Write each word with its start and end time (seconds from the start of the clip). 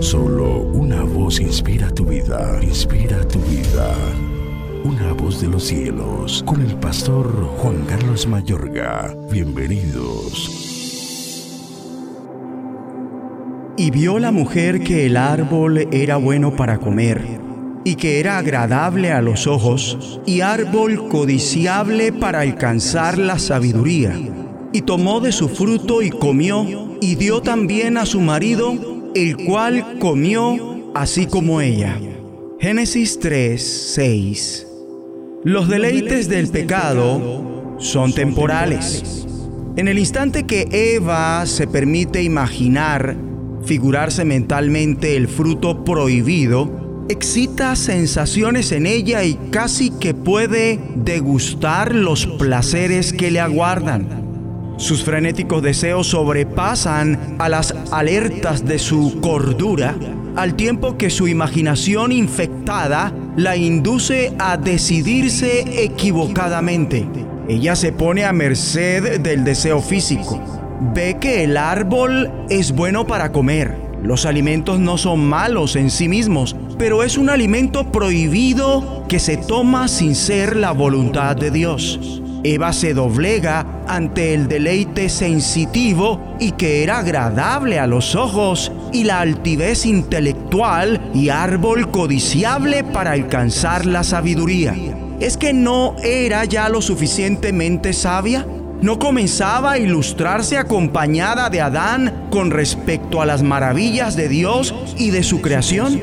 Solo 0.00 0.62
una 0.62 1.02
voz 1.02 1.40
inspira 1.40 1.88
tu 1.90 2.04
vida, 2.04 2.58
inspira 2.62 3.26
tu 3.28 3.38
vida. 3.40 3.94
Una 4.84 5.12
voz 5.12 5.40
de 5.40 5.48
los 5.48 5.64
cielos, 5.64 6.42
con 6.44 6.60
el 6.60 6.74
pastor 6.76 7.28
Juan 7.58 7.84
Carlos 7.86 8.26
Mayorga. 8.26 9.16
Bienvenidos. 9.30 10.50
Y 13.76 13.90
vio 13.90 14.18
la 14.18 14.32
mujer 14.32 14.82
que 14.82 15.06
el 15.06 15.16
árbol 15.16 15.88
era 15.92 16.16
bueno 16.16 16.56
para 16.56 16.78
comer, 16.78 17.22
y 17.84 17.94
que 17.94 18.18
era 18.18 18.38
agradable 18.38 19.12
a 19.12 19.22
los 19.22 19.46
ojos, 19.46 20.20
y 20.26 20.40
árbol 20.40 21.08
codiciable 21.08 22.12
para 22.12 22.40
alcanzar 22.40 23.18
la 23.18 23.38
sabiduría. 23.38 24.18
Y 24.72 24.82
tomó 24.82 25.20
de 25.20 25.30
su 25.30 25.48
fruto 25.48 26.02
y 26.02 26.10
comió, 26.10 26.66
y 27.00 27.14
dio 27.14 27.40
también 27.40 27.96
a 27.98 28.06
su 28.06 28.20
marido, 28.20 28.95
el 29.16 29.36
cual 29.36 29.98
comió 29.98 30.92
así 30.94 31.24
como 31.26 31.62
ella. 31.62 31.98
Génesis 32.60 33.18
3, 33.18 33.62
6. 33.94 34.66
Los 35.42 35.68
deleites 35.68 36.28
del 36.28 36.48
pecado 36.48 37.76
son 37.78 38.12
temporales. 38.12 39.26
En 39.76 39.88
el 39.88 39.98
instante 39.98 40.44
que 40.44 40.68
Eva 40.70 41.46
se 41.46 41.66
permite 41.66 42.22
imaginar 42.22 43.16
figurarse 43.64 44.26
mentalmente 44.26 45.16
el 45.16 45.28
fruto 45.28 45.82
prohibido, 45.82 47.06
excita 47.08 47.74
sensaciones 47.74 48.70
en 48.72 48.84
ella 48.84 49.24
y 49.24 49.34
casi 49.50 49.90
que 49.90 50.12
puede 50.12 50.78
degustar 50.94 51.94
los 51.94 52.26
placeres 52.26 53.14
que 53.14 53.30
le 53.30 53.40
aguardan. 53.40 54.25
Sus 54.76 55.02
frenéticos 55.04 55.62
deseos 55.62 56.08
sobrepasan 56.08 57.36
a 57.38 57.48
las 57.48 57.74
alertas 57.90 58.64
de 58.64 58.78
su 58.78 59.20
cordura, 59.20 59.94
al 60.36 60.54
tiempo 60.54 60.98
que 60.98 61.10
su 61.10 61.28
imaginación 61.28 62.12
infectada 62.12 63.12
la 63.36 63.56
induce 63.56 64.34
a 64.38 64.56
decidirse 64.56 65.82
equivocadamente. 65.82 67.06
Ella 67.48 67.76
se 67.76 67.92
pone 67.92 68.24
a 68.24 68.32
merced 68.32 69.20
del 69.20 69.44
deseo 69.44 69.80
físico 69.80 70.42
ve 70.80 71.16
que 71.20 71.44
el 71.44 71.56
árbol 71.56 72.30
es 72.48 72.72
bueno 72.72 73.06
para 73.06 73.32
comer. 73.32 73.76
Los 74.02 74.26
alimentos 74.26 74.78
no 74.78 74.98
son 74.98 75.26
malos 75.26 75.76
en 75.76 75.90
sí 75.90 76.08
mismos, 76.08 76.54
pero 76.78 77.02
es 77.02 77.16
un 77.16 77.30
alimento 77.30 77.90
prohibido 77.90 79.04
que 79.08 79.18
se 79.18 79.36
toma 79.36 79.88
sin 79.88 80.14
ser 80.14 80.56
la 80.56 80.72
voluntad 80.72 81.34
de 81.36 81.50
Dios. 81.50 82.22
Eva 82.46 82.72
se 82.72 82.94
doblega 82.94 83.66
ante 83.88 84.32
el 84.32 84.46
deleite 84.46 85.08
sensitivo 85.08 86.36
y 86.38 86.52
que 86.52 86.84
era 86.84 86.98
agradable 86.98 87.80
a 87.80 87.88
los 87.88 88.14
ojos 88.14 88.70
y 88.92 89.02
la 89.02 89.20
altivez 89.20 89.84
intelectual 89.84 91.10
y 91.12 91.30
árbol 91.30 91.90
codiciable 91.90 92.84
para 92.84 93.12
alcanzar 93.12 93.84
la 93.84 94.04
sabiduría. 94.04 94.76
¿Es 95.18 95.36
que 95.36 95.52
no 95.52 95.96
era 96.04 96.44
ya 96.44 96.68
lo 96.68 96.82
suficientemente 96.82 97.92
sabia? 97.92 98.46
¿No 98.80 99.00
comenzaba 99.00 99.72
a 99.72 99.78
ilustrarse 99.78 100.56
acompañada 100.56 101.50
de 101.50 101.60
Adán 101.60 102.28
con 102.30 102.52
respecto 102.52 103.20
a 103.20 103.26
las 103.26 103.42
maravillas 103.42 104.14
de 104.14 104.28
Dios 104.28 104.72
y 104.96 105.10
de 105.10 105.24
su 105.24 105.40
creación? 105.40 106.00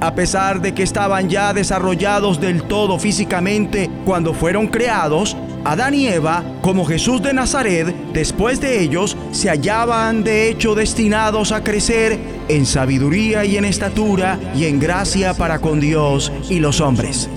A 0.00 0.14
pesar 0.14 0.62
de 0.62 0.72
que 0.72 0.84
estaban 0.84 1.28
ya 1.28 1.52
desarrollados 1.52 2.40
del 2.40 2.62
todo 2.62 2.98
físicamente 2.98 3.90
cuando 4.04 4.32
fueron 4.34 4.68
creados, 4.68 5.36
Adán 5.64 5.94
y 5.94 6.06
Eva, 6.06 6.42
como 6.62 6.86
Jesús 6.86 7.22
de 7.22 7.34
Nazaret, 7.34 7.94
después 8.12 8.60
de 8.60 8.80
ellos, 8.80 9.16
se 9.30 9.50
hallaban 9.50 10.24
de 10.24 10.48
hecho 10.48 10.74
destinados 10.74 11.52
a 11.52 11.62
crecer 11.62 12.18
en 12.48 12.64
sabiduría 12.64 13.44
y 13.44 13.56
en 13.56 13.64
estatura 13.64 14.38
y 14.54 14.64
en 14.64 14.80
gracia 14.80 15.34
para 15.34 15.58
con 15.58 15.78
Dios 15.78 16.32
y 16.48 16.60
los 16.60 16.80
hombres. 16.80 17.28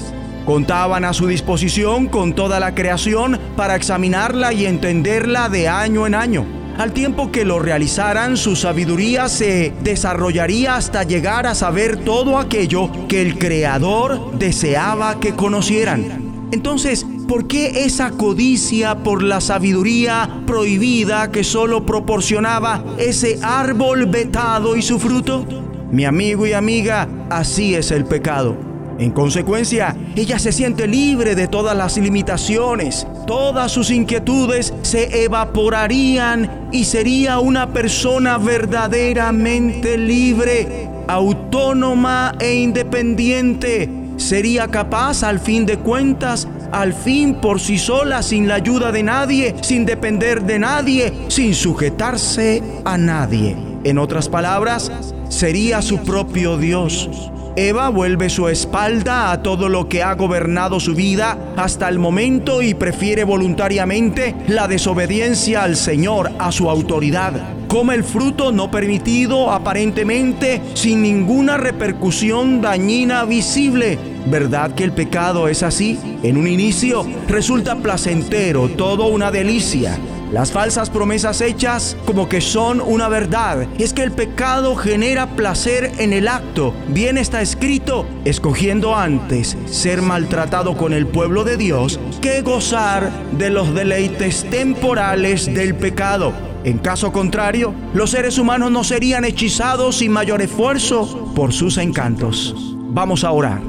Contaban 0.46 1.06
a 1.06 1.14
su 1.14 1.28
disposición 1.28 2.08
con 2.08 2.34
toda 2.34 2.60
la 2.60 2.74
creación 2.74 3.40
para 3.56 3.76
examinarla 3.76 4.54
y 4.54 4.66
entenderla 4.66 5.50
de 5.50 5.68
año 5.68 6.08
en 6.08 6.16
año. 6.16 6.46
Al 6.78 6.92
tiempo 6.92 7.32
que 7.32 7.46
lo 7.46 7.60
realizaran, 7.60 8.36
su 8.36 8.56
sabiduría 8.56 9.30
se 9.30 9.74
desarrollaría 9.84 10.76
hasta 10.76 11.04
llegar 11.04 11.46
a 11.46 11.56
saber 11.56 11.98
todo 11.98 12.40
aquello 12.40 12.90
que 13.08 13.22
el 13.22 13.38
Creador 13.38 14.38
deseaba 14.40 15.20
que 15.20 15.36
conocieran. 15.36 16.50
Entonces, 16.52 17.06
¿por 17.28 17.48
qué 17.48 17.86
esa 17.86 18.12
codicia 18.12 18.96
por 19.04 19.24
la 19.24 19.42
sabiduría 19.42 20.44
prohibida 20.46 21.32
que 21.32 21.44
solo 21.44 21.86
proporcionaba 21.86 22.84
ese 22.98 23.40
árbol 23.42 24.06
vetado 24.06 24.76
y 24.76 24.82
su 24.82 25.00
fruto? 25.00 25.46
Mi 25.92 26.06
amigo 26.06 26.48
y 26.48 26.54
amiga, 26.54 27.08
así 27.30 27.76
es 27.76 27.92
el 27.92 28.06
pecado. 28.06 28.58
En 29.00 29.12
consecuencia, 29.12 29.96
ella 30.16 30.38
se 30.38 30.52
siente 30.52 30.88
libre 30.88 31.36
de 31.36 31.48
todas 31.48 31.76
las 31.76 31.98
limitaciones, 31.98 33.08
todas 33.26 33.72
sus 33.72 33.90
inquietudes 33.90 34.74
se 34.84 35.24
evaporarían 35.24 36.70
y 36.72 36.86
sería 36.86 37.40
una 37.40 37.74
persona 37.74 38.38
verdaderamente 38.38 39.98
libre, 39.98 40.90
autónoma 41.08 42.34
e 42.40 42.54
independiente. 42.54 43.90
Sería 44.18 44.68
capaz 44.68 45.24
al 45.24 45.40
fin 45.40 45.66
de 45.66 45.80
cuentas, 45.80 46.48
al 46.74 46.94
fin 46.94 47.36
por 47.36 47.62
sí 47.62 47.78
sola, 47.78 48.22
sin 48.22 48.48
la 48.48 48.56
ayuda 48.56 48.92
de 48.92 49.04
nadie, 49.04 49.56
sin 49.62 49.86
depender 49.86 50.44
de 50.44 50.60
nadie, 50.60 51.14
sin 51.30 51.56
sujetarse 51.56 52.62
a 52.84 52.98
nadie. 52.98 53.56
En 53.86 53.98
otras 53.98 54.28
palabras, 54.28 54.92
sería 55.30 55.82
su 55.82 56.00
propio 56.00 56.58
Dios 56.58 57.10
Eva 57.56 57.90
vuelve 57.90 58.32
su 58.32 58.48
espalda 58.48 59.32
a 59.32 59.44
todo 59.44 59.70
lo 59.70 59.88
que 59.88 60.02
ha 60.02 60.16
gobernado 60.16 60.80
su 60.80 60.96
vida 60.96 61.38
hasta 61.56 61.88
el 61.88 62.00
momento 62.00 62.64
y 62.64 62.74
prefiere 62.74 63.24
voluntariamente 63.26 64.36
la 64.48 64.68
desobediencia 64.68 65.62
al 65.62 65.76
Señor, 65.76 66.32
a 66.40 66.52
su 66.52 66.68
autoridad. 66.68 67.53
Come 67.74 67.96
el 67.96 68.04
fruto 68.04 68.52
no 68.52 68.70
permitido 68.70 69.50
aparentemente 69.50 70.62
sin 70.76 71.02
ninguna 71.02 71.58
repercusión 71.58 72.62
dañina 72.62 73.26
visible. 73.26 73.98
¿Verdad 74.28 74.76
que 74.76 74.84
el 74.84 74.92
pecado 74.92 75.48
es 75.48 75.64
así? 75.64 75.98
En 76.22 76.38
un 76.38 76.48
inicio 76.48 77.04
resulta 77.28 77.76
placentero, 77.78 78.70
todo 78.70 79.08
una 79.08 79.32
delicia 79.32 79.98
las 80.32 80.52
falsas 80.52 80.90
promesas 80.90 81.42
hechas 81.42 81.96
como 82.06 82.28
que 82.28 82.42
son 82.42 82.82
una 82.82 83.08
verdad. 83.08 83.68
Es 83.78 83.94
que 83.94 84.02
el 84.02 84.12
pecado 84.12 84.76
genera 84.76 85.28
placer 85.36 85.92
en 86.00 86.12
el 86.12 86.28
acto. 86.28 86.74
Bien 86.88 87.20
está 87.20 87.42
escrito, 87.42 88.08
escogiendo 88.26 88.96
antes 88.96 89.56
ser 89.68 90.02
maltratado 90.02 90.76
con 90.76 90.92
el 90.92 91.06
pueblo 91.06 91.44
de 91.44 91.58
Dios 91.58 92.00
que 92.20 92.42
gozar 92.42 93.12
de 93.38 93.52
los 93.52 93.76
deleites 93.76 94.44
temporales 94.50 95.54
del 95.54 95.76
pecado. 95.76 96.53
En 96.64 96.78
caso 96.78 97.12
contrario, 97.12 97.74
los 97.94 98.12
seres 98.12 98.38
humanos 98.38 98.72
no 98.72 98.84
serían 98.84 99.26
hechizados 99.26 99.98
sin 99.98 100.12
mayor 100.12 100.42
esfuerzo 100.42 101.32
por 101.36 101.54
sus 101.54 101.78
encantos. 101.78 102.56
Vamos 102.90 103.24
a 103.24 103.32
orar. 103.32 103.62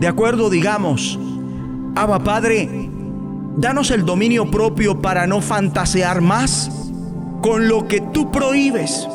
De 0.00 0.06
acuerdo, 0.06 0.48
digamos, 0.48 1.18
Abba 1.94 2.20
Padre, 2.20 2.88
Danos 3.58 3.90
el 3.90 4.06
dominio 4.06 4.52
propio 4.52 5.02
para 5.02 5.26
no 5.26 5.40
fantasear 5.40 6.20
más 6.20 6.70
con 7.42 7.66
lo 7.66 7.88
que 7.88 8.00
tú 8.00 8.30
prohíbes. 8.30 9.08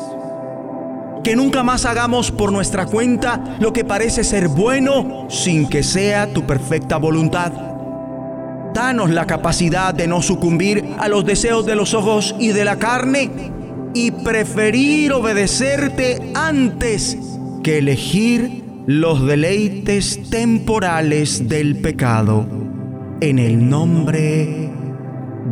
Que 1.24 1.34
nunca 1.34 1.62
más 1.62 1.86
hagamos 1.86 2.30
por 2.30 2.52
nuestra 2.52 2.84
cuenta 2.84 3.56
lo 3.58 3.72
que 3.72 3.86
parece 3.86 4.22
ser 4.22 4.48
bueno 4.48 5.28
sin 5.30 5.66
que 5.66 5.82
sea 5.82 6.30
tu 6.34 6.46
perfecta 6.46 6.98
voluntad. 6.98 7.73
Danos 8.74 9.10
la 9.10 9.26
capacidad 9.26 9.94
de 9.94 10.08
no 10.08 10.20
sucumbir 10.20 10.84
a 10.98 11.08
los 11.08 11.24
deseos 11.24 11.64
de 11.64 11.76
los 11.76 11.94
ojos 11.94 12.34
y 12.40 12.48
de 12.48 12.64
la 12.64 12.76
carne 12.76 13.30
y 13.94 14.10
preferir 14.10 15.12
obedecerte 15.12 16.32
antes 16.34 17.16
que 17.62 17.78
elegir 17.78 18.64
los 18.86 19.24
deleites 19.26 20.28
temporales 20.28 21.48
del 21.48 21.76
pecado 21.76 22.46
en 23.20 23.38
el 23.38 23.68
nombre 23.68 24.70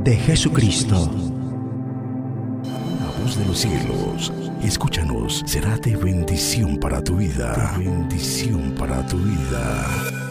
de 0.02 0.16
Jesucristo. 0.16 1.10
La 2.64 3.22
voz 3.22 3.38
de 3.38 3.46
los 3.46 3.58
cielos, 3.58 4.32
escúchanos, 4.62 5.44
será 5.46 5.78
de 5.78 5.96
bendición 5.96 6.76
para 6.76 7.02
tu 7.02 7.16
vida. 7.16 7.74
bendición 7.78 8.74
para 8.76 9.06
tu 9.06 9.16
vida. 9.16 10.21